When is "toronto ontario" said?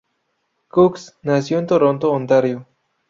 1.67-2.65